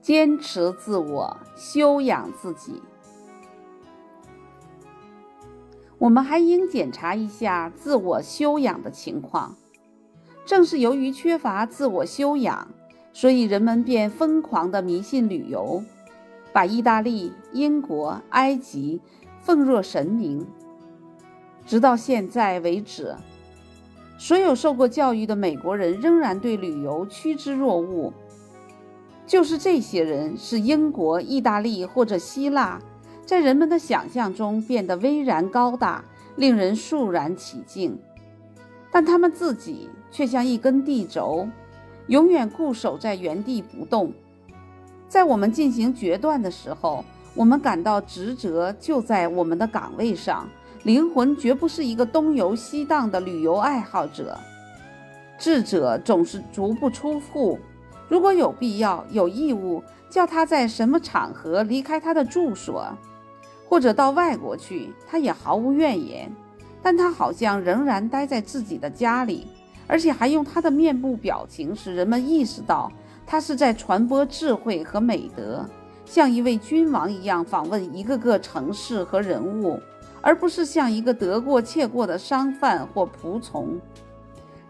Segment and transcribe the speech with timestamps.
[0.00, 2.80] 坚持自我，修养自己。
[5.98, 9.54] 我们还应检查一下自我修养的情况。
[10.46, 12.68] 正是由于缺乏自我修养，
[13.12, 15.84] 所以人们便疯狂地迷信旅游，
[16.52, 19.00] 把意大利、英国、埃及
[19.42, 20.46] 奉若神明。
[21.66, 23.14] 直到现在为止，
[24.16, 28.10] 所有受过教育的美国人仍然对旅游趋之若鹜。
[29.30, 32.80] 就是这些人，使英国、意大利或者希腊，
[33.24, 37.96] 在人们的想象中变得巍然高大，令人肃然起敬。
[38.90, 41.48] 但他们自己却像一根地轴，
[42.08, 44.12] 永远固守在原地不动。
[45.06, 47.04] 在我们进行决断的时候，
[47.36, 50.48] 我们感到职责就在我们的岗位上，
[50.82, 54.36] 灵魂绝不是一个东游西荡的旅游爱好者。
[55.38, 57.60] 智者总是足不出户。
[58.10, 62.84] 如果有必要、有义务叫他在什么场合离开他的住所，
[63.68, 66.30] 或者到外国去，他也毫无怨言。
[66.82, 69.46] 但他好像仍然待在自己的家里，
[69.86, 72.90] 而且还用他的面部表情使人们意识到
[73.26, 75.64] 他是在传播智慧和美德，
[76.04, 79.78] 像一位君王一样访问一个个城市和人物，
[80.20, 83.78] 而不是像一个得过且过的商贩或仆从。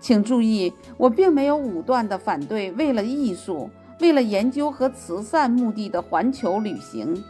[0.01, 3.69] 请注意，我并没有武断地反对为了艺术、
[4.01, 7.23] 为了研究和慈善目的的环球旅行。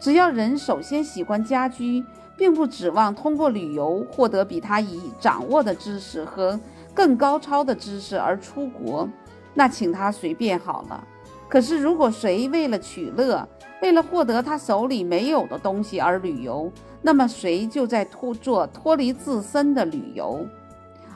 [0.00, 2.02] 只要人首先喜欢家居，
[2.36, 6.58] 并不指望通过旅游获得比他已掌握的知识和
[6.92, 9.08] 更高超的知识而出国，
[9.52, 11.06] 那请他随便好了。
[11.48, 13.46] 可是，如果谁为了取乐，
[13.82, 16.72] 为了获得他手里没有的东西而旅游，
[17.02, 20.44] 那么谁就在脱做脱离自身的旅游。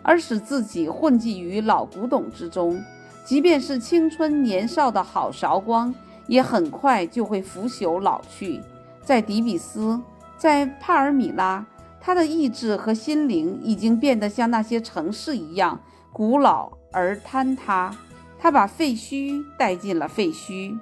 [0.03, 2.83] 而使自己混迹于老古董之中，
[3.25, 5.95] 即便是青春年少的好韶光，
[6.27, 8.61] 也很快就会腐朽老去。
[9.03, 10.01] 在迪比斯，
[10.37, 11.65] 在帕尔米拉，
[12.01, 15.81] 他的意志和心灵已经变得像那些城市一样
[16.13, 17.95] 古老而坍塌。
[18.39, 20.79] 他把废墟带进了废墟。